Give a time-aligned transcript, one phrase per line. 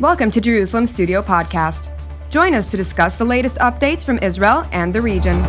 [0.00, 1.88] Welcome to Jerusalem Studio Podcast.
[2.28, 5.40] Join us to discuss the latest updates from Israel and the region.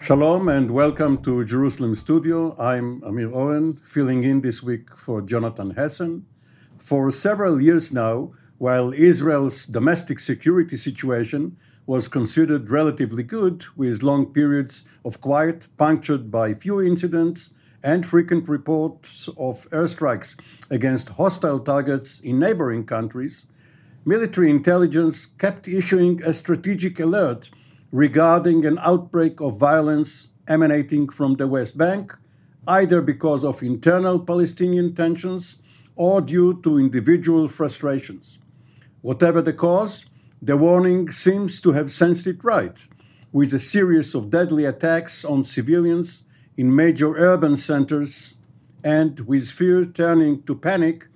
[0.00, 2.56] Shalom and welcome to Jerusalem Studio.
[2.58, 6.24] I'm Amir Oren, filling in this week for Jonathan Hessen.
[6.78, 14.26] For several years now, while Israel's domestic security situation was considered relatively good, with long
[14.26, 17.50] periods of quiet punctured by few incidents
[17.82, 20.36] and frequent reports of airstrikes
[20.70, 23.46] against hostile targets in neighboring countries,
[24.04, 27.50] military intelligence kept issuing a strategic alert
[27.90, 32.16] regarding an outbreak of violence emanating from the West Bank,
[32.66, 35.56] either because of internal Palestinian tensions
[35.96, 38.38] or due to individual frustrations.
[39.02, 40.06] Whatever the cause,
[40.44, 42.88] the warning seems to have sensed it right,
[43.30, 46.24] with a series of deadly attacks on civilians
[46.56, 48.34] in major urban centers,
[48.82, 51.06] and with fear turning to panic,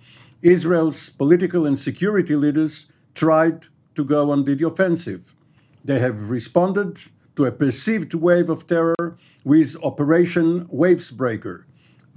[0.42, 5.34] Israel's political and security leaders tried to go on the offensive.
[5.84, 7.00] They have responded
[7.34, 11.64] to a perceived wave of terror with Operation Wavesbreaker,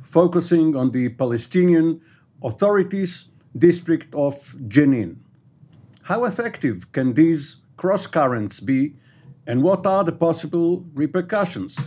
[0.03, 2.01] focusing on the Palestinian
[2.43, 5.17] Authorities district of Jenin.
[6.09, 8.95] How effective can these cross currents be,
[9.45, 11.77] and what are the possible repercussions?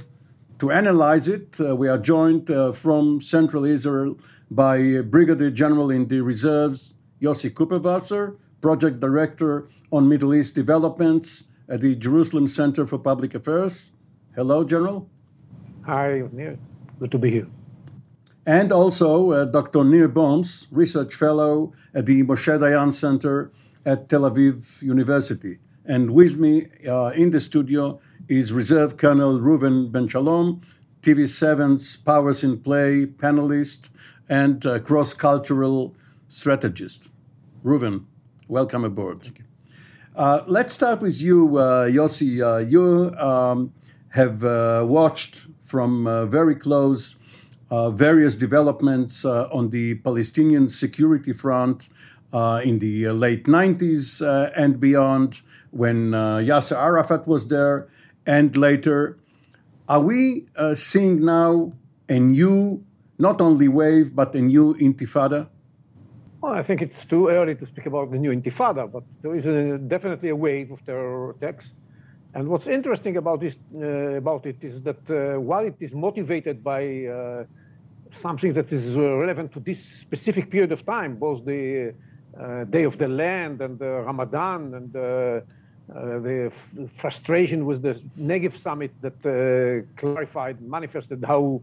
[0.61, 4.17] To analyze it, uh, we are joined uh, from Central Israel
[4.49, 11.81] by Brigadier General in the Reserves Yossi Kuperwasser, Project Director on Middle East Developments at
[11.81, 13.91] the Jerusalem Center for Public Affairs.
[14.37, 15.11] Hello, General.
[15.85, 16.59] Hi, Nir.
[17.01, 17.49] Good to be here.
[18.47, 19.83] And also uh, Dr.
[19.83, 23.51] Nir Boms, Research Fellow at the Moshe Dayan Center
[23.85, 25.59] at Tel Aviv University.
[25.85, 30.63] And with me uh, in the studio is Reserve Colonel Reuven Ben Shalom,
[31.03, 33.89] TV7's Powers in Play panelist
[34.29, 35.97] and uh, cross cultural
[36.29, 37.09] strategist.
[37.65, 38.05] Reuven,
[38.49, 39.23] welcome aboard.
[39.23, 39.43] Thank
[40.15, 42.41] Uh, let's start with you, uh, Yossi.
[42.41, 43.73] Uh, you um,
[44.11, 47.17] have uh, watched from very close
[47.71, 52.02] various developments on the Palestinian security front uh,
[52.33, 57.89] in the late 90s uh, and beyond, when uh, Yasser Arafat was there,
[58.27, 59.19] and later.
[59.89, 61.73] Are we seeing now
[62.09, 62.85] a new,
[63.19, 65.49] not only wave, but a new intifada?
[66.43, 69.47] Well, I think it's too early to speak about the new intifada, but there is
[69.47, 71.67] a, definitely a wave of terror attacks.
[72.35, 73.87] And what's interesting about this, uh,
[74.23, 77.45] about it, is that uh, while it is motivated by uh,
[78.21, 81.93] something that is relevant to this specific period of time, both the uh,
[82.71, 85.43] Day of the Land and the Ramadan and the,
[85.95, 86.53] uh, the
[86.97, 91.61] frustration with the Negev summit that uh, clarified, manifested how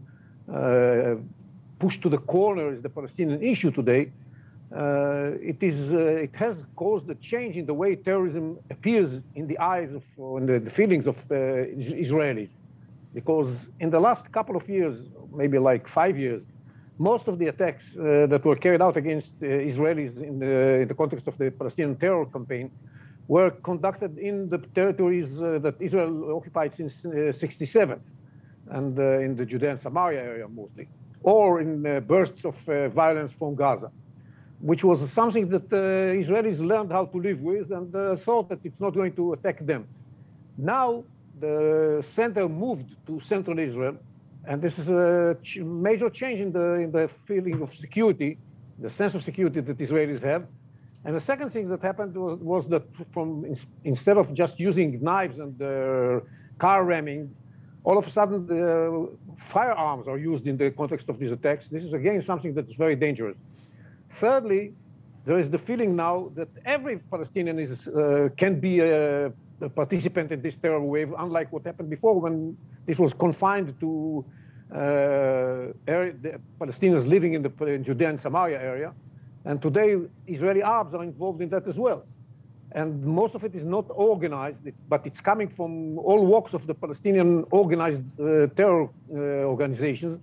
[1.80, 4.12] pushed to the corner is the Palestinian issue today.
[4.72, 9.44] Uh, it is uh, it has caused a change in the way terrorism appears in
[9.48, 10.04] the eyes of
[10.38, 11.34] and the, the, feelings of uh,
[12.04, 12.52] Israelis,
[13.12, 14.96] because in the last couple of years,
[15.32, 16.42] maybe like five years,
[17.00, 20.88] most of the attacks uh, that were carried out against uh, Israelis in the, in
[20.88, 22.70] the, context of the Palestinian terror campaign
[23.26, 28.00] were conducted in the territories uh, that Israel occupied since 67
[28.76, 30.86] and in the Judea and Samaria area mostly,
[31.22, 31.70] or in
[32.06, 32.54] bursts of
[32.92, 33.90] violence from Gaza
[34.60, 38.58] which was something that uh, Israelis learned how to live with and uh, thought that
[38.62, 39.86] it's not going to attack them.
[40.58, 41.04] Now
[41.40, 43.96] the center moved to central Israel,
[44.46, 48.38] and this is a ch major change in the, in the feeling of security,
[48.78, 50.46] the sense of security that Israelis have.
[51.04, 55.02] And the second thing that happened was, was that from in, instead of just using
[55.02, 56.20] knives and uh,
[56.58, 57.34] car ramming,
[57.84, 59.08] all of a sudden the
[59.52, 61.68] firearms are used in the context of these attacks.
[61.68, 63.36] This is again something that's very dangerous.
[64.20, 64.74] Thirdly,
[65.24, 70.32] there is the feeling now that every Palestinian is, uh, can be a the participant
[70.32, 74.24] in this terror wave, unlike what happened before when this was confined to
[74.74, 78.92] uh, area, the Palestinians living in the in Judea and Samaria area.
[79.44, 79.96] And today,
[80.26, 82.04] Israeli Arabs are involved in that as well.
[82.72, 84.58] And most of it is not organized,
[84.88, 89.18] but it's coming from all walks of the Palestinian organized uh, terror uh,
[89.54, 90.20] organizations.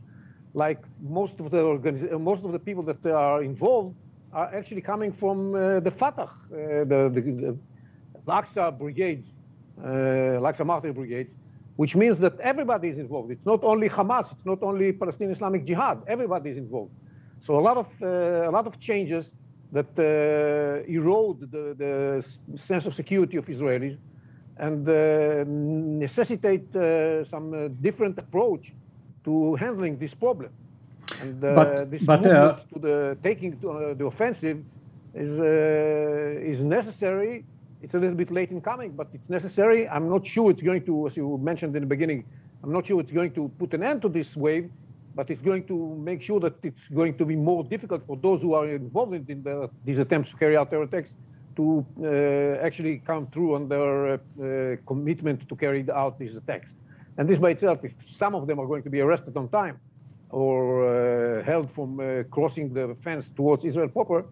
[0.54, 3.96] Like most of the organiz- most of the people that are involved
[4.32, 6.30] are actually coming from uh, the Fatah, uh,
[6.92, 7.58] the, the, the
[8.28, 9.26] Al-Aqsa brigades,
[9.84, 9.88] uh,
[10.42, 11.32] Al-Aqsa martyr brigades,
[11.78, 13.32] which means that everybody is involved.
[13.32, 16.92] It's not only Hamas, it's not only Palestinian Islamic Jihad, everybody is involved.
[17.46, 19.26] So a lot of, uh, a lot of changes
[19.72, 22.26] that uh, erode the, the,
[22.70, 23.98] sense of security of Israelis
[24.58, 28.72] and uh, necessitate uh, some uh, different approach
[29.24, 30.52] to handling this problem.
[31.22, 34.64] And but, this but, movement to the taking to, the offensive
[35.14, 35.34] is
[36.54, 37.46] is necessary.
[37.82, 39.88] It's a little bit late in coming, but it's necessary.
[39.88, 42.26] I'm not sure it's going to, as you mentioned in the beginning,
[42.64, 44.70] I'm not sure it's going to put an end to this wave,
[45.14, 48.42] but it's going to make sure that it's going to be more difficult for those
[48.42, 51.12] who are involved in the, these attempts to carry out terror attacks
[51.56, 56.70] to uh, actually come through on their uh, commitment to carry out these attacks.
[57.18, 59.80] And this by itself, if some of them are going to be arrested on time
[60.30, 64.26] or uh, held from uh, crossing the fence towards Israel proper,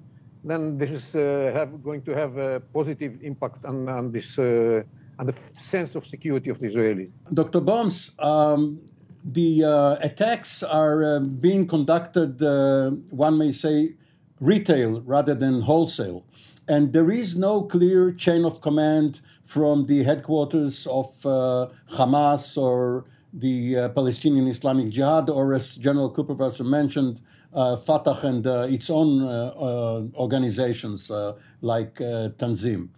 [0.49, 4.83] then this is uh, have, going to have a positive impact on, on this uh,
[5.19, 5.35] on the
[5.71, 7.09] sense of security of the Israelis.
[7.33, 7.61] Dr.
[7.61, 8.81] Boms, um,
[9.23, 9.63] the
[10.01, 12.41] attacks are being conducted,
[13.09, 13.95] one may say,
[14.41, 16.25] retail rather than wholesale.
[16.67, 23.05] And there is no clear chain of command from the headquarters of uh, Hamas or
[23.35, 27.19] the uh, Palestinian Islamic Jihad, or as General Kuperwasser mentioned,
[27.53, 31.09] uh, Fatah and uh, its own uh, uh, organizations
[31.61, 32.89] like Tanzim.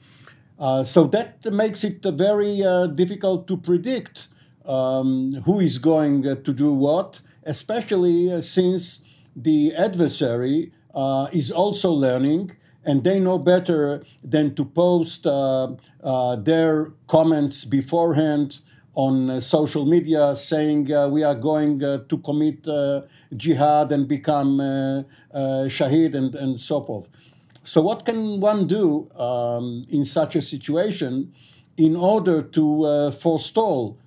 [0.86, 2.63] so that makes it very
[2.95, 4.30] difficult to predict
[4.66, 9.01] um, who is going to do what, especially since
[9.36, 10.72] the adversary
[11.31, 12.51] is also learning
[12.88, 15.68] and they know better than to post uh,
[16.01, 18.60] uh, their comments beforehand
[18.97, 23.03] on uh, social media saying uh, we are going uh, to commit uh,
[23.35, 24.57] jihad and become
[25.77, 27.07] shahid and, and so forth.
[27.63, 31.31] So, what can one do um, in such a situation
[31.77, 33.99] in order to forestall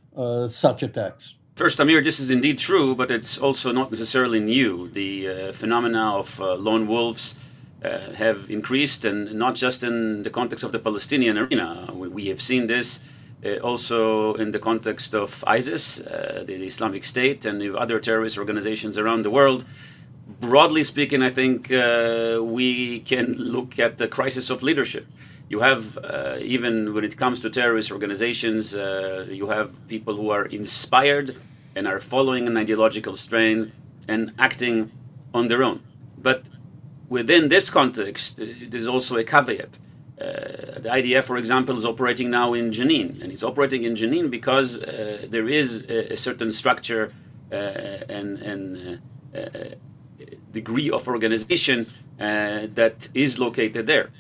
[0.48, 1.36] such attacks?
[1.54, 4.88] First, Amir, this is indeed true, but it's also not necessarily new.
[4.88, 7.38] The phenomena of lone wolves
[7.84, 11.90] uh, have increased, and not just in the context of the Palestinian arena.
[11.94, 13.19] We, we have seen this uh,
[13.62, 19.22] also in the context of ISIS, uh, the Islamic State, and other terrorist organizations around
[19.22, 19.64] the world.
[20.40, 25.06] Broadly speaking, I think uh, we can look at the crisis of leadership.
[25.48, 30.31] You have, uh, even when it comes to terrorist organizations, uh, you have people who
[30.31, 31.36] are inspired
[31.75, 33.72] and are following an ideological strain
[34.06, 34.93] and acting
[35.34, 35.82] on their own.
[36.16, 36.44] But
[37.08, 39.78] within this context, uh, there's also a caveat.
[40.20, 44.31] Uh, the IDF, for example, is operating now in Jenin, and it's operating in Jenin
[44.31, 47.11] because uh, there is a, a certain structure
[47.50, 49.00] uh, and, and
[49.34, 49.49] uh, uh,
[50.52, 51.87] degree of organization
[52.19, 54.11] that is located there.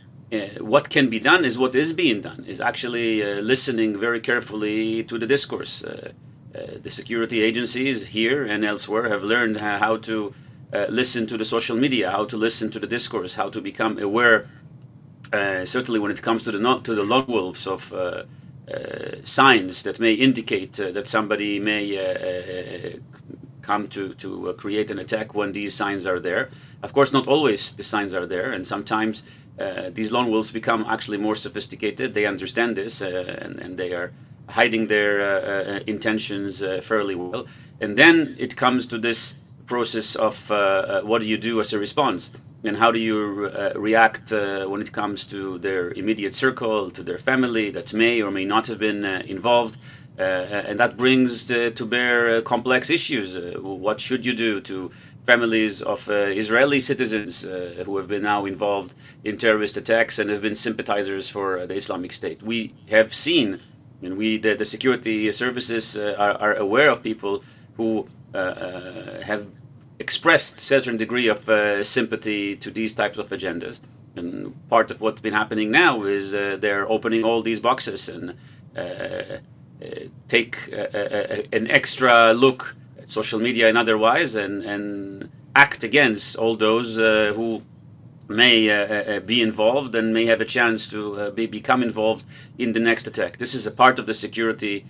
[0.60, 5.18] what can be done is what is being done, is actually listening very carefully to
[5.18, 5.84] the discourse.
[6.86, 10.34] the security agencies here and elsewhere have learned how to
[10.72, 13.98] uh, listen to the social media, how to listen to the discourse, how to become
[13.98, 14.48] aware.
[15.32, 18.24] Uh, certainly, when it comes to the not to the lone wolves of uh,
[18.68, 22.98] uh signs that may indicate uh, that somebody may
[23.62, 26.50] come to to create an attack when these signs are there.
[26.82, 29.22] Of course, not always the signs are there, and sometimes
[29.92, 32.14] these lone wolves become actually more sophisticated.
[32.14, 34.10] They understand this, and, and they are
[34.48, 37.46] hiding their intentions fairly well.
[37.78, 41.72] And then it comes to this process of uh, uh, what do you do as
[41.72, 42.32] a response
[42.66, 47.02] and how do you uh, react uh, when it comes to their immediate circle, to
[47.08, 49.78] their family that may or may not have been uh, involved.
[50.18, 51.30] Uh, and that brings
[51.78, 53.28] to bear complex issues.
[53.86, 54.90] what should you do to
[55.30, 56.00] families of
[56.42, 57.32] Israeli citizens
[57.86, 58.92] who have been now involved
[59.28, 62.38] in terrorist attacks and have been sympathizers for the Islamic State?
[62.42, 62.58] We
[62.96, 63.48] have seen,
[64.02, 67.34] and we, the, the security services are, are aware of people
[67.78, 67.88] who
[68.32, 69.48] uh, uh, have
[70.00, 73.80] expressed certain degree of uh, sympathy to these types of agendas.
[74.16, 78.34] And part of what's been happening now is uh, they're opening all these boxes and
[78.76, 79.38] uh, uh
[80.28, 80.54] take
[81.52, 87.32] an extra look at social media and otherwise and, and act against all those uh,
[87.34, 87.62] who
[88.28, 92.24] may be involved and may have a chance to be, become involved
[92.58, 93.38] in the next attack.
[93.38, 94.84] This is a part of the security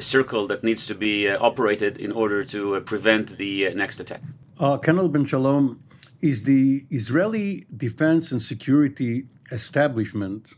[0.00, 4.00] circle that needs to be uh, operated in order to uh, prevent the uh, next
[4.00, 4.20] attack.
[4.58, 5.80] Uh, Colonel Ben Shalom,
[6.22, 10.54] is the Israeli defense and security establishment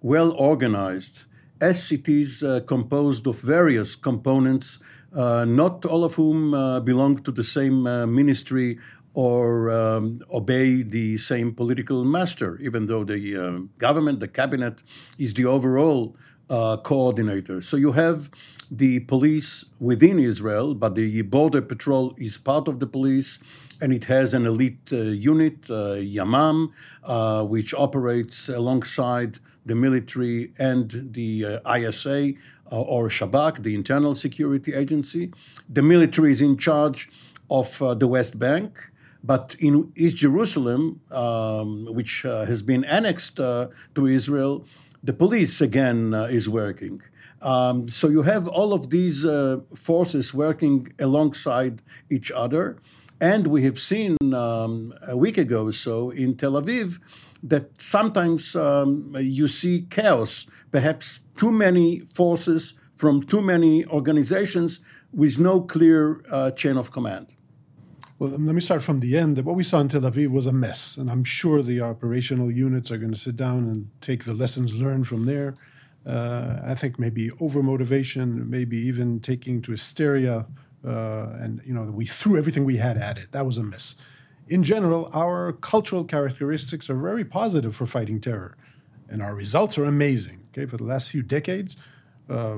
[0.00, 1.24] well organized
[1.60, 4.78] as it is uh, composed of various components,
[5.14, 7.82] uh, not all of whom uh, belong to the same
[8.14, 8.78] ministry
[9.14, 14.82] or um, obey the same political master, even though the government, the cabinet,
[15.18, 16.16] is the overall
[16.52, 17.62] uh, coordinator.
[17.62, 18.30] So you have
[18.70, 23.38] the police within Israel, but the border patrol is part of the police,
[23.80, 26.70] and it has an elite uh, unit, uh, Yamam,
[27.04, 32.34] uh, which operates alongside the military and the ISA
[32.70, 35.32] or Shabak, the internal security agency.
[35.68, 37.08] The military is in charge
[37.50, 38.92] of the West Bank.
[39.24, 44.64] But in East Jerusalem, um, which uh, has been annexed uh, to Israel,
[45.02, 47.02] the police again uh, is working.
[47.40, 52.78] Um, so you have all of these uh, forces working alongside each other.
[53.20, 57.00] And we have seen um, a week ago or so in Tel Aviv
[57.42, 64.80] that sometimes um, you see chaos, perhaps too many forces from too many organizations
[65.12, 67.34] with no clear uh, chain of command.
[68.22, 69.34] Well, let me start from the end.
[69.36, 72.52] That what we saw in Tel Aviv was a mess, and I'm sure the operational
[72.52, 75.56] units are going to sit down and take the lessons learned from there
[76.06, 80.46] uh, I think maybe over motivation, maybe even taking to hysteria,
[80.84, 83.32] uh, and you know we threw everything we had at it.
[83.32, 83.96] That was a miss.
[84.48, 88.56] In general, our cultural characteristics are very positive for fighting terror,
[89.08, 90.44] and our results are amazing.
[90.50, 91.76] Okay, for the last few decades,
[92.28, 92.56] uh,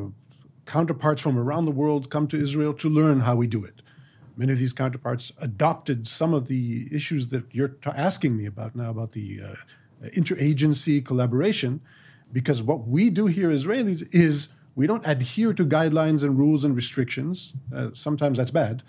[0.64, 3.82] counterparts from around the world come to Israel to learn how we do it.
[4.36, 8.74] Many of these counterparts adopted some of the issues that you're t- asking me about
[8.74, 11.80] now about the uh, interagency collaboration
[12.32, 16.74] because what we do here, Israelis, is we don't adhere to guidelines and rules and
[16.74, 17.54] restrictions.
[17.74, 18.82] Uh, sometimes that's bad.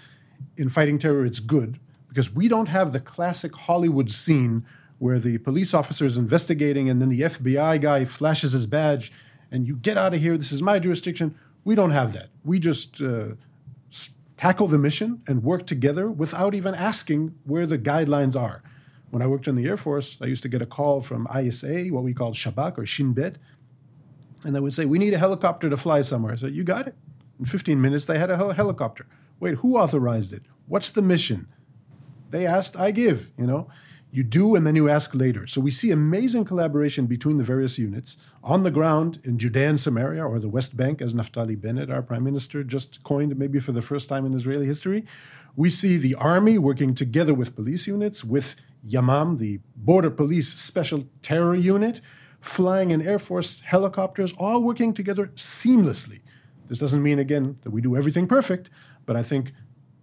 [0.57, 4.65] In fighting terror, it's good because we don't have the classic Hollywood scene
[4.97, 9.11] where the police officer is investigating and then the FBI guy flashes his badge
[9.51, 10.37] and you get out of here.
[10.37, 11.35] This is my jurisdiction.
[11.63, 12.29] We don't have that.
[12.43, 13.33] We just uh,
[14.37, 18.61] tackle the mission and work together without even asking where the guidelines are.
[19.11, 21.85] When I worked in the Air Force, I used to get a call from ISA,
[21.85, 23.37] what we called Shabak or Shin Bet,
[24.43, 26.33] and they would say, We need a helicopter to fly somewhere.
[26.33, 26.95] I said, You got it.
[27.39, 29.07] In 15 minutes, they had a hel- helicopter.
[29.39, 30.43] Wait, who authorized it?
[30.67, 31.47] What's the mission?
[32.29, 33.69] They asked, I give, you know.
[34.15, 35.45] You do and then you ask later.
[35.45, 39.77] So we see amazing collaboration between the various units on the ground in Judea and
[39.77, 43.73] Samaria, or the West Bank, as Naftali Bennett, our prime minister, just coined maybe for
[43.73, 45.03] the first time in Israeli history.
[45.57, 48.55] We see the army working together with police units, with
[48.87, 51.99] Yamam, the Border Police Special Terror Unit,
[52.39, 56.21] flying in Air Force helicopters, all working together seamlessly.
[56.67, 58.69] This doesn't mean, again, that we do everything perfect,
[59.05, 59.51] but I think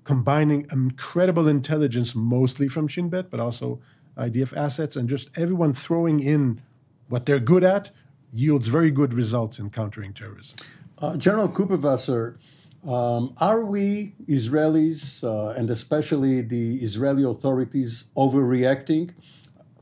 [0.05, 3.81] combining incredible intelligence, mostly from Shin Bet, but also
[4.17, 6.61] IDF assets, and just everyone throwing in
[7.09, 7.91] what they're good at
[8.33, 10.59] yields very good results in countering terrorism.
[10.99, 12.37] Uh, General Kuperwasser,
[12.89, 19.11] um, are we Israelis, uh, and especially the Israeli authorities, overreacting?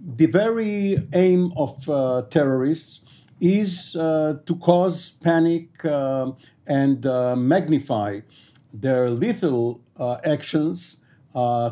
[0.01, 3.01] The very aim of uh, terrorists
[3.41, 6.33] is uh, to cause panic uh,
[6.67, 8.21] and uh, magnify
[8.73, 10.99] their lethal uh, actions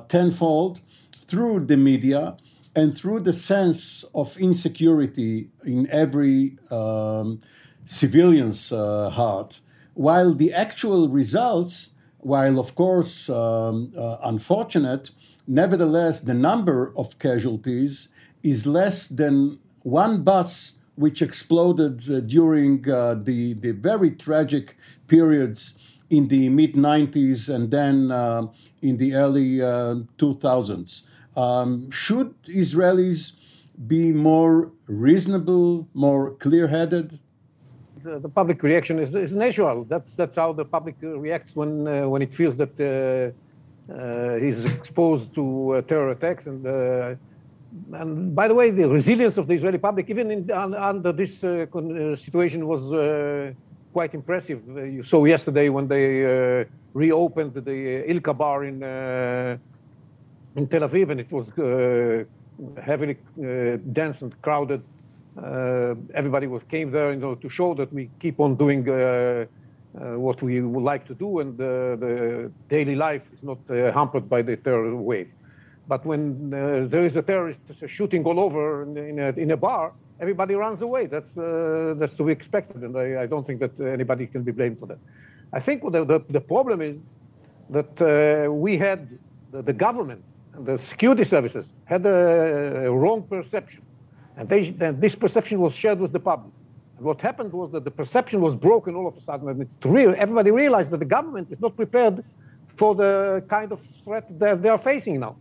[0.09, 0.81] tenfold
[1.27, 2.37] through the media
[2.79, 7.41] and through the sense of insecurity in every um,
[7.85, 9.61] civilian's heart
[9.99, 15.11] while the actual results, while of course um, uh, unfortunate,
[15.49, 18.09] nevertheless the number of casualties
[18.45, 24.77] is less than one bus which exploded uh, during uh, the, the very tragic
[25.09, 25.75] periods
[26.11, 28.47] in the mid 90s and then uh,
[28.81, 31.03] in the early 2000s.
[31.37, 33.33] Um, should Israelis
[33.87, 37.19] be more reasonable, more clear headed?
[38.09, 39.85] the, the, public reaction is, is natural.
[39.85, 42.85] That's that's how the public reacts when uh, when it feels that uh,
[43.93, 45.45] uh, he's exposed to
[45.75, 46.47] uh, terror attacks.
[46.47, 47.15] And uh,
[47.93, 51.67] and by the way, the resilience of the Israeli public, even in, under this uh,
[52.17, 52.83] situation, was
[53.93, 54.61] quite impressive.
[54.97, 58.81] you saw yesterday when they reopened the Ilka bar in
[60.59, 61.47] in Tel Aviv, and it was
[62.83, 63.17] heavily
[63.93, 64.83] dense and crowded.
[65.37, 68.95] Uh, everybody was came there you know, to show that we keep on doing uh,
[68.95, 74.43] uh, what we would like to do, and the daily life is not hampered by
[74.43, 75.31] the terror wave.
[75.87, 80.55] But when there is a terrorist shooting all over in, a, in a bar, everybody
[80.55, 81.07] runs away.
[81.07, 84.53] That's uh, that's to be expected, and I, I, don't think that anybody can be
[84.53, 84.99] blamed for that.
[85.53, 86.97] I think the the, the problem is
[87.71, 89.01] that uh, we had
[89.53, 90.23] the, the, government
[90.65, 93.83] the security services had a, wrong perception
[94.37, 96.53] and, they, this perception was shared with the public.
[96.97, 100.15] And what happened was that the perception was broken all of a sudden, and real.
[100.17, 102.25] Everybody realized that the government is not prepared
[102.77, 105.37] for the kind of threat that they are facing now.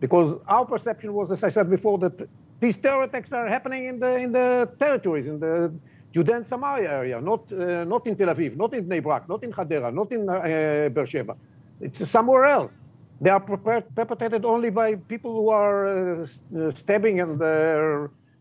[0.00, 2.28] Because our perception was, as I said before, that
[2.58, 5.72] these terror attacks are happening in the, in the territories, in the
[6.12, 9.52] Judean Samaria area, not, uh, not in Tel Aviv, not in Bnei Brak, not in
[9.52, 11.36] Hadera, not in uh, Beersheba.
[11.80, 12.72] It's somewhere else.
[13.22, 17.40] They are perpetrated only by people who are uh, stabbing and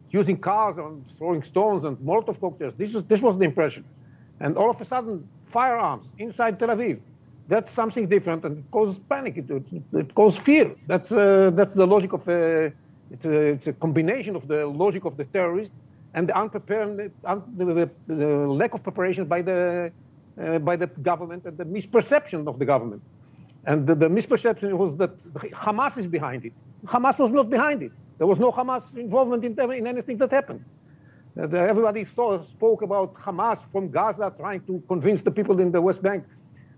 [0.10, 2.74] using cars and throwing stones and Molotov cocktails.
[2.78, 3.86] This, is, this was the impression.
[4.40, 7.00] And all of a sudden, firearms inside Tel Aviv.
[7.48, 9.38] That's something different and it causes panic.
[9.38, 10.74] It, it, it causes fear.
[10.88, 12.70] That's, uh, that's the logic of, uh,
[13.12, 15.76] it's, a, it's a combination of the logic of the terrorists
[16.16, 19.92] and the unprepared, the, the, the lack of preparation by the,
[20.42, 23.04] uh, by the government and the misperception of the government.
[23.66, 25.12] And the, the, misperception was that
[25.52, 26.54] Hamas is behind it.
[26.86, 27.92] Hamas was not behind it.
[28.18, 30.64] There was no Hamas involvement in, in anything that happened.
[31.40, 35.82] Uh, everybody saw, spoke about Hamas from Gaza trying to convince the people in the
[35.82, 36.24] West Bank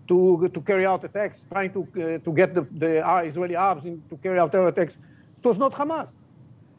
[0.07, 4.03] to, to carry out attacks, trying to, uh, to get the, the Israeli Arabs in,
[4.09, 4.93] to carry out terror attacks.
[5.41, 6.07] It was not Hamas.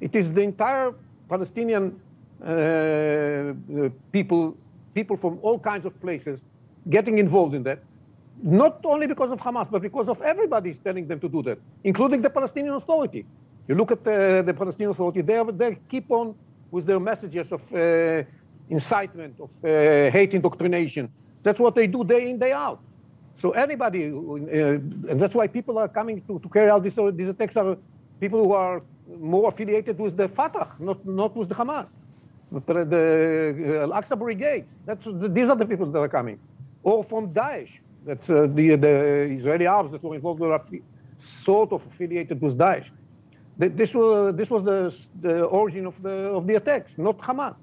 [0.01, 0.93] It is the entire
[1.29, 1.99] Palestinian
[2.43, 4.57] uh, uh, people,
[4.95, 6.39] people from all kinds of places
[6.91, 7.79] getting involved in that.
[8.43, 11.59] Not only because of Hamas, but because of everybody is telling them to do that,
[11.85, 13.25] including the Palestinian Authority.
[13.69, 16.35] You look at the, the Palestinian Authority, they, they keep on
[16.71, 18.23] with their messages of uh,
[18.69, 21.11] incitement, of uh, hate indoctrination.
[21.43, 22.81] That's what they do day in, day out.
[23.41, 27.29] So anybody, uh, and that's why people are coming to, to carry out these, these
[27.29, 27.77] attacks are
[28.21, 28.83] people who are
[29.19, 31.89] more affiliated with the Fatah, not, not with the Hamas.
[32.53, 36.39] The, the Al-Aqsa Brigade, that's, these are the people that are coming.
[36.83, 37.71] Or from Daesh,
[38.07, 40.61] that's uh, the, the Israeli Arabs that were involved were
[41.45, 42.87] sort of affiliated with Daesh.
[43.57, 47.55] This was, this was the, the origin of the, of the attacks, not Hamas.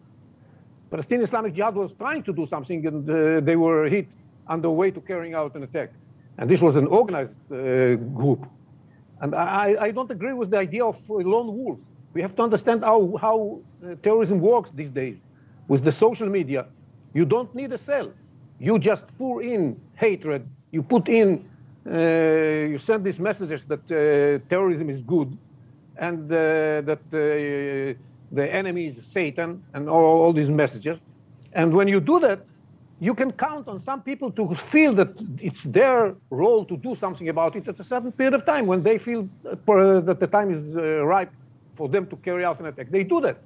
[0.89, 4.07] Palestinian Islamic Jihad was trying to do something and uh, they were hit
[4.47, 5.91] on the way to carrying out an attack.
[6.37, 8.45] And this was an organized uh, group.
[9.21, 11.77] And I, I, don't agree with the idea of lone wolf.
[12.13, 15.17] We have to understand how, how uh, terrorism works these days.
[15.67, 16.65] With the social media,
[17.13, 18.11] you don't need a cell.
[18.59, 20.41] You just pour in hatred.
[20.75, 21.27] You put in,
[21.85, 23.95] uh, you send these messages that uh,
[24.49, 25.29] terrorism is good
[26.07, 26.35] and uh,
[26.89, 27.19] that uh,
[28.39, 30.97] the enemy is Satan and all, all these messages.
[31.53, 32.39] And when you do that,
[33.07, 37.29] you can count on some people to feel that it's their role to do something
[37.29, 40.63] about it at a certain period of time when they feel that the time is
[40.77, 40.81] uh,
[41.13, 41.31] ripe
[41.77, 42.91] for them to carry out an attack.
[42.91, 43.37] They do that.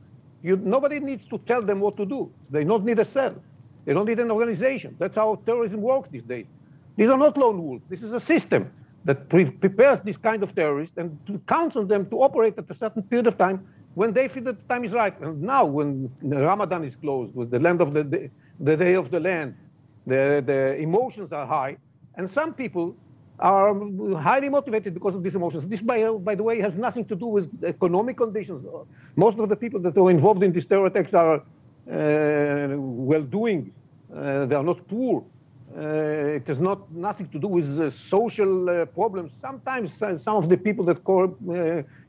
[0.43, 2.19] You, nobody needs to tell them what to do.
[2.51, 3.35] They don't need a cell.
[3.85, 4.95] They don't need an organization.
[4.99, 6.45] That's how terrorism works these days.
[6.97, 7.83] These are not lone wolves.
[7.89, 8.71] This is a system
[9.05, 11.17] that pre prepares this kind of terrorists and
[11.47, 14.57] counts on them to operate at a certain period of time when they feel that
[14.61, 15.17] the time is right.
[15.21, 19.11] And now, when Ramadan is closed, with the land of the, the, the day of
[19.11, 19.55] the land,
[20.07, 21.77] the, the emotions are high,
[22.15, 22.95] and some people
[23.39, 23.73] are
[24.17, 25.69] highly motivated because of these emotions.
[25.69, 28.65] This, by, by the way, has nothing to do with economic conditions.
[29.15, 31.43] Most of the people that are involved in these terror attacks are
[31.87, 33.71] well-doing.
[34.15, 35.23] Uh, they are not poor.
[35.75, 39.31] Uh, it has not nothing to do with uh, social uh, problems.
[39.41, 41.03] Sometimes uh, some of the people that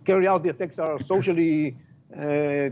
[0.05, 1.77] carry out the attacks are socially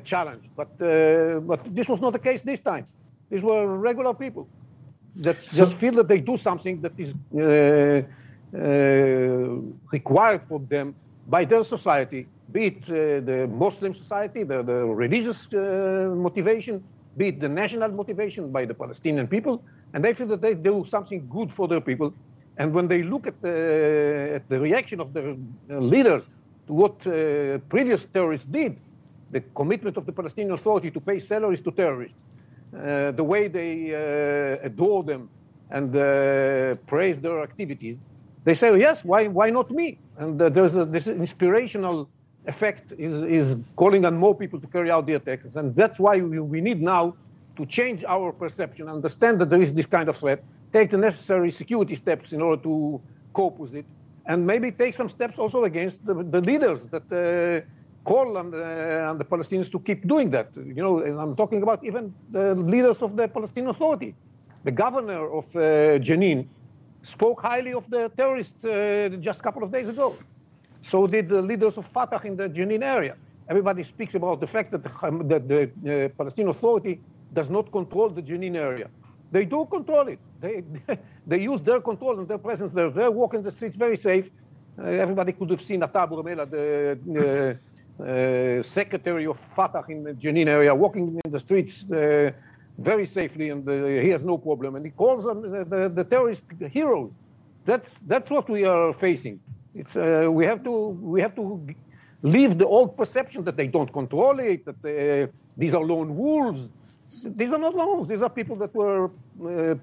[0.04, 2.86] challenged, but but this was not the case this time.
[3.30, 4.46] These were regular people
[5.16, 7.12] that so, just feel that they do something that is
[9.92, 10.94] required for them
[11.26, 16.82] by their society, be it the Muslim society, the, the religious motivation,
[17.16, 20.84] be it the national motivation by the Palestinian people, and they feel that they do
[20.90, 22.12] something good for their people.
[22.56, 25.30] And when they look at the, at the reaction of their
[25.70, 26.22] uh, leaders
[26.66, 28.78] to what uh, previous terrorists did,
[29.30, 32.16] the commitment of the Palestinian Authority to pay salaries to terrorists,
[32.76, 35.28] uh, the way they uh, adore them
[35.70, 37.96] and uh, praise their activities,
[38.44, 39.98] they say, yes, why, why not me?
[40.18, 42.08] And uh, there's a, this inspirational
[42.46, 45.46] effect is, is calling on more people to carry out the attacks.
[45.54, 47.14] And that's why we, we need now
[47.56, 51.52] to change our perception, understand that there is this kind of threat, take the necessary
[51.52, 53.00] security steps in order to
[53.32, 53.86] cope with it,
[54.26, 59.04] and maybe take some steps also against the, the leaders that uh, call on the,
[59.10, 60.48] on the, Palestinians to keep doing that.
[60.56, 64.14] You know, I'm talking about even the leaders of the Palestinian Authority.
[64.64, 65.60] The governor of uh,
[66.06, 66.46] Jenin
[67.12, 70.16] spoke highly of the terrorists uh, just a couple of days ago.
[70.90, 73.16] So did the leaders of Fatah in the Jenin area.
[73.48, 74.90] Everybody speaks about the fact that the,
[75.24, 77.00] that the uh, Palestinian Authority
[77.32, 78.88] does not control the Jenin area.
[79.32, 80.18] They do control it.
[80.40, 80.62] They,
[81.26, 82.90] they use their control and their presence there.
[82.90, 84.26] They're walking the streets very safe.
[84.78, 87.58] Uh, everybody could have seen Atta Burmela, the
[88.00, 92.30] uh, uh, secretary of Fatah in the Jenin area, walking in the streets uh,
[92.78, 94.74] very safely, and uh, he has no problem.
[94.76, 97.10] And he calls them the, the, the terrorist heroes.
[97.66, 99.40] That's, that's what we are facing.
[99.74, 101.66] It's, uh, we, have to, we have to
[102.22, 106.68] leave the old perception that they don't control it, that these are lone wolves,
[107.24, 108.08] these are not lone wolves.
[108.08, 109.74] These are people that were uh,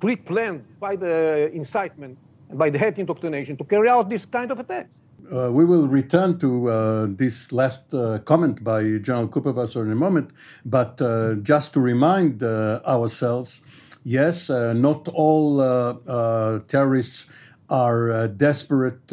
[0.00, 4.58] pre-planned by the incitement and by the hate indoctrination to carry out this kind of
[4.58, 4.88] attacks.
[5.30, 9.96] Uh, we will return to uh, this last uh, comment by General Kuperwasser in a
[9.96, 10.30] moment,
[10.64, 13.60] but uh, just to remind uh, ourselves
[14.02, 15.58] yes, uh, not all
[16.68, 17.26] terrorists
[17.70, 19.06] are desperate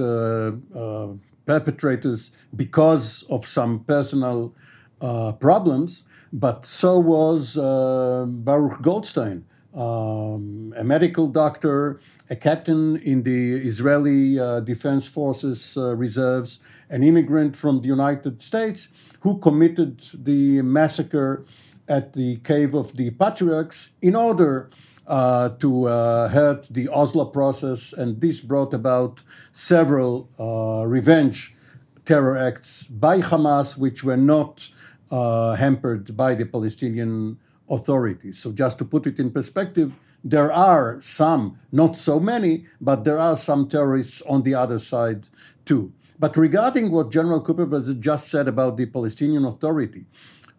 [1.46, 4.54] perpetrators because of some personal
[5.00, 9.46] problems, but so was Baruch Goldstein
[9.78, 12.00] um, a medical doctor,
[12.32, 18.42] a captain in the Israeli uh, Defense Forces uh, reserves, an immigrant from the United
[18.42, 18.90] States
[19.22, 21.46] who committed the massacre
[21.88, 24.70] at the Cave of the Patriarchs in order
[25.08, 31.56] uh, to uh, hurt the Oslo process, and this brought about several uh, revenge
[32.06, 34.70] terror acts by Hamas, which were not
[35.12, 37.38] uh, hampered by the Palestinian
[37.70, 38.40] authorities.
[38.40, 43.20] So, just to put it in perspective, there are some, not so many, but there
[43.20, 45.26] are some terrorists on the other side
[45.66, 45.94] too.
[46.20, 50.06] But regarding what General Kuperwasser just said about the Palestinian Authority,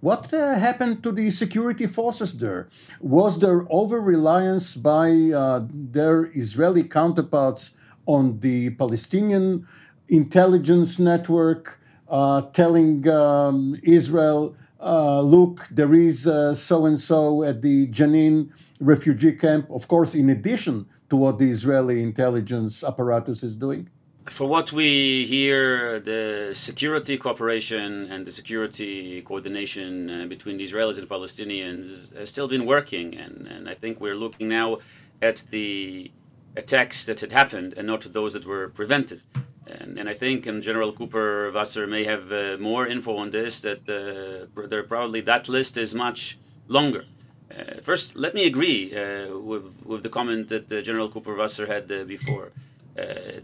[0.00, 2.68] what uh, happened to the security forces there?
[3.00, 7.72] Was there over reliance by uh, their Israeli counterparts
[8.06, 9.66] on the Palestinian
[10.08, 17.88] intelligence network uh, telling um, Israel uh, look, there is so and so at the
[17.88, 23.88] Jenin refugee camp, of course, in addition to what the Israeli intelligence apparatus is doing?
[24.30, 30.98] For what we hear, the security cooperation and the security coordination uh, between the Israelis
[30.98, 33.16] and the Palestinians has still been working.
[33.16, 34.78] And, and I think we're looking now
[35.22, 36.10] at the
[36.56, 39.22] attacks that had happened and not those that were prevented.
[39.66, 43.88] And, and I think and General Kuperwasser may have uh, more info on this, that
[43.88, 46.38] uh, there probably that list is much
[46.68, 47.04] longer.
[47.50, 51.90] Uh, first, let me agree uh, with, with the comment that uh, General Kuperwasser had
[51.90, 52.52] uh, before.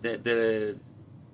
[0.02, 0.76] The, the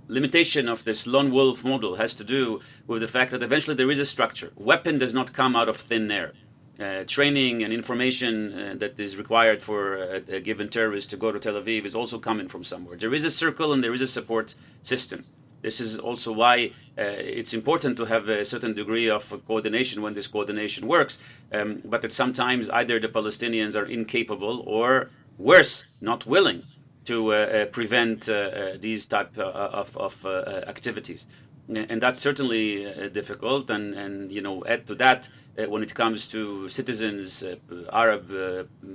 [0.08, 3.90] limitation of this lone wolf model has to do with the fact that eventually there
[3.90, 4.52] is a structure.
[4.56, 6.32] Weapon does not come out of thin air
[6.80, 11.30] uh, training and information uh, that is required for a, a, given terrorist to go
[11.30, 12.96] to Tel Aviv is also coming from somewhere.
[12.96, 15.24] There is a circle and there is a support system.
[15.60, 17.02] This is also why uh,
[17.38, 21.20] it's important to have a certain degree of coordination when this coordination works.
[21.52, 26.62] Um, but that sometimes either the Palestinians are incapable or worse, not willing
[27.04, 30.26] to uh, uh, prevent uh, these type of, of
[30.66, 31.26] activities
[31.74, 33.70] and that's certainly uh, difficult.
[33.70, 37.56] And, and you know, add to that uh, when it comes to citizens, uh,
[37.92, 38.30] Arab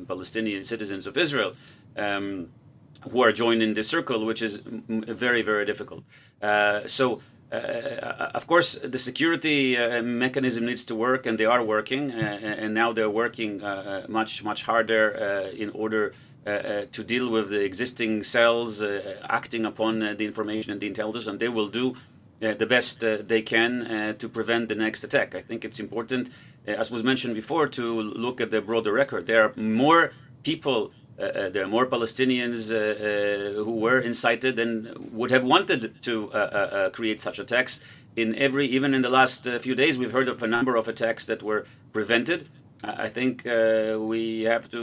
[0.08, 1.54] Palestinian citizens of Israel,
[1.96, 2.50] um,
[3.10, 6.04] who are joined in this circle, which is very very difficult.
[6.88, 7.22] So.
[7.52, 13.16] Of course, the security mechanism needs to work, and they are working, and now they're
[13.24, 13.62] working
[14.10, 15.06] much, much harder
[15.56, 16.12] in order
[16.46, 18.82] to deal with the existing cells
[19.28, 21.96] acting upon the information and the intelligence, and they will do
[22.42, 25.34] uh, the best uh, they can uh, to prevent the next attack.
[25.36, 26.30] I think it's important,
[26.68, 29.26] uh, as was mentioned before, to look at the broader record.
[29.26, 30.12] There are more
[30.44, 32.70] people, uh, uh, there are more Palestinians
[33.56, 37.82] who were incited and would have wanted to create such attacks.
[38.16, 41.26] In every, even in the last few days, we've heard of a number of attacks
[41.26, 42.50] that were prevented.
[42.86, 44.82] I think we have to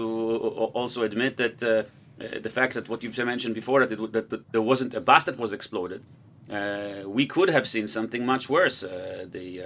[0.74, 4.94] also admit that the fact that what you've mentioned before that, it, that, there wasn't
[4.94, 6.02] a bus that was exploded
[6.50, 8.82] uh, we could have seen something much worse.
[8.82, 9.62] Uh, the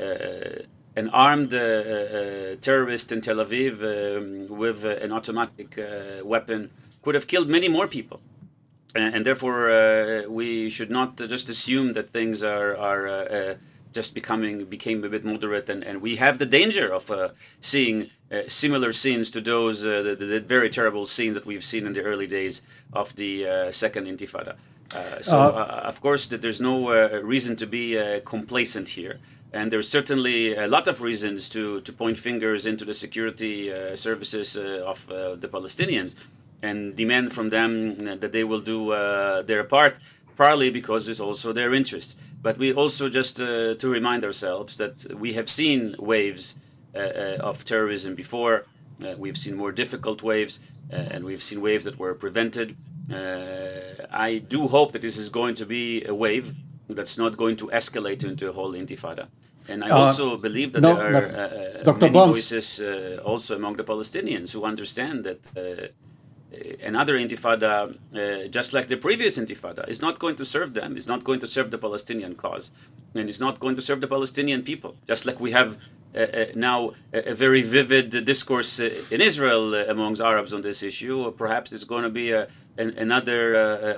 [0.00, 0.62] uh,
[0.94, 1.50] an armed
[2.60, 5.78] terrorist in Tel Aviv um, with an automatic
[6.22, 6.70] weapon
[7.02, 8.20] could have killed many more people
[8.94, 13.54] and, therefore uh, we should not just assume that things are are uh, uh,
[13.92, 17.28] just becoming became a bit moderate and, and we have the danger of uh,
[17.60, 21.86] seeing uh, similar scenes to those uh, the, the, very terrible scenes that we've seen
[21.86, 24.56] in the early days of the second intifada
[24.94, 26.90] uh, so, uh, uh, of course, that there's no
[27.22, 29.20] reason to be complacent here.
[29.52, 34.56] And there's certainly a lot of reasons to, to point fingers into the security services
[34.56, 36.14] of the Palestinians
[36.62, 38.90] and demand from them that they will do
[39.44, 39.96] their part,
[40.36, 42.18] partly because it's also their interest.
[42.42, 46.56] But we also just to remind ourselves that we have seen waves
[46.94, 48.66] of terrorism before.
[49.02, 50.60] Uh, we've seen more difficult waves,
[50.92, 52.76] uh, and we've seen waves that were prevented.
[53.12, 56.54] Uh, I do hope that this is going to be a wave
[56.88, 59.28] that's not going to escalate into a whole intifada.
[59.68, 63.76] And I uh, also believe that no, there are uh, many voices uh, also among
[63.76, 65.88] the Palestinians who understand that uh,
[66.52, 70.96] Uh, another intifada, uh, just like the previous intifada, is not going to serve them,
[70.96, 72.70] is not going to serve the Palestinian cause,
[73.14, 74.96] and is not going to serve the Palestinian people.
[75.06, 75.78] Just like we have
[76.14, 81.30] uh, uh now a, very vivid discourse uh, in Israel amongst Arabs on this issue.
[81.32, 83.40] Perhaps there's going to be a, an, another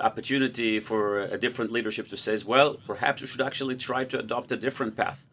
[0.01, 4.51] opportunity for a different leadership to say, well, perhaps we should actually try to adopt
[4.51, 5.25] a different path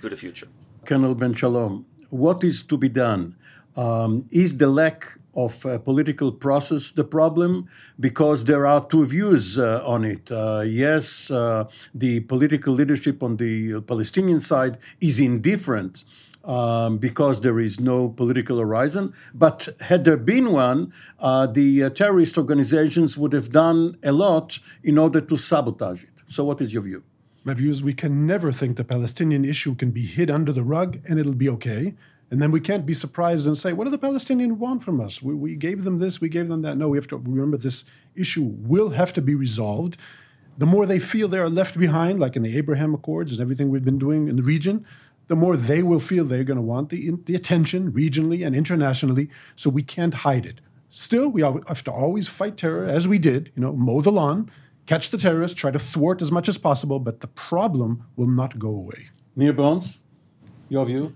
[0.00, 0.48] to the future.
[0.84, 3.36] Colonel Ben Shalom, what is to be done?
[3.76, 7.68] Um, is the lack of political process the problem
[7.98, 10.30] because there are two views uh, on it.
[10.30, 11.64] Uh, yes, uh,
[11.94, 16.04] the political leadership on the Palestinian side is indifferent.
[16.44, 19.14] Um, because there is no political horizon.
[19.32, 24.58] But had there been one, uh, the uh, terrorist organizations would have done a lot
[24.82, 26.10] in order to sabotage it.
[26.26, 27.04] So, what is your view?
[27.44, 30.64] My view is we can never think the Palestinian issue can be hid under the
[30.64, 31.94] rug and it'll be okay.
[32.32, 35.20] And then we can't be surprised and say, what do the Palestinians want from us?
[35.20, 36.78] We, we gave them this, we gave them that.
[36.78, 39.98] No, we have to remember this issue will have to be resolved.
[40.56, 43.68] The more they feel they are left behind, like in the Abraham Accords and everything
[43.68, 44.86] we've been doing in the region,
[45.28, 49.28] the more they will feel they're going to want the, the attention regionally and internationally.
[49.54, 50.62] So we can't hide it.
[50.88, 54.50] Still, we have to always fight terror as we did, you know, mow the lawn,
[54.86, 58.58] catch the terrorists, try to thwart as much as possible, but the problem will not
[58.58, 59.10] go away.
[59.36, 60.00] Nir Boms,
[60.70, 61.14] your view?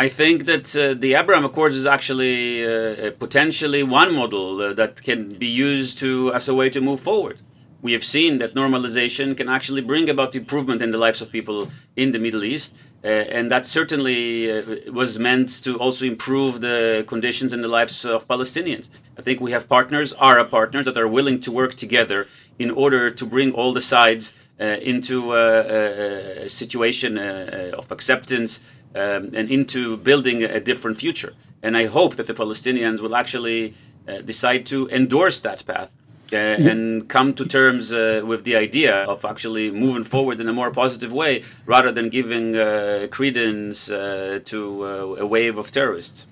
[0.00, 5.02] I think that uh, the Abraham Accords is actually uh, potentially one model uh, that
[5.02, 7.42] can be used to as a way to move forward.
[7.82, 11.68] We have seen that normalization can actually bring about improvement in the lives of people
[11.96, 17.04] in the Middle East, uh, and that certainly uh, was meant to also improve the
[17.06, 18.88] conditions in the lives of Palestinians.
[19.18, 22.26] I think we have partners, Arab partners, that are willing to work together
[22.58, 28.60] in order to bring all the sides uh, into a, a situation of acceptance
[28.94, 31.34] um, and into building a different future.
[31.62, 33.74] And I hope that the Palestinians will actually
[34.08, 35.90] uh, decide to endorse that path.
[36.32, 36.70] Uh, yeah.
[36.70, 40.70] and come to terms uh, with the idea of actually moving forward in a more
[40.70, 46.28] positive way rather than giving uh, credence uh, to uh, a wave of terrorists.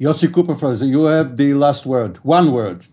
[0.00, 2.16] Yossi Kuperwasser, you have the last word.
[2.22, 2.86] One word.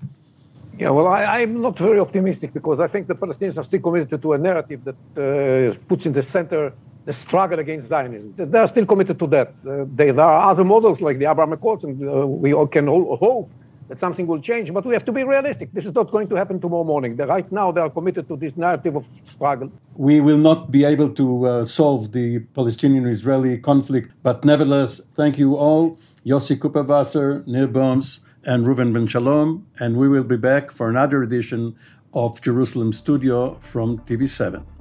[0.78, 4.22] Yeah, well, I, am not very optimistic because I think the Palestinians are still committed
[4.22, 6.74] to a narrative that puts in the center
[7.06, 8.34] the struggle against Zionism.
[8.38, 9.54] They are still committed to that.
[9.68, 12.88] Uh, they, there are other models like the Abraham Accords, and uh, we all can
[12.88, 13.50] all hope
[13.92, 15.74] that something will change, but we have to be realistic.
[15.74, 17.18] This is not going to happen tomorrow morning.
[17.18, 19.70] Right now, they are committed to this narrative of struggle.
[19.98, 25.38] We will not be able to uh, solve the Palestinian Israeli conflict, but nevertheless, thank
[25.38, 30.72] you all, Yossi Kuperwasser, Nir Boms, and Reuven Ben Shalom, and we will be back
[30.72, 31.76] for another edition
[32.14, 34.81] of Jerusalem Studio from TV7.